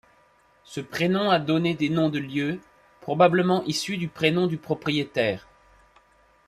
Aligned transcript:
Ce 0.63 0.81
prénom 0.81 1.29
a 1.29 1.37
donné 1.37 1.75
des 1.75 1.89
noms 1.91 2.09
de 2.09 2.17
lieux, 2.17 2.59
probablement 3.01 3.63
issu 3.65 3.97
du 3.97 4.07
prénom 4.07 4.47
du 4.47 4.57
propriétaire. 4.57 5.47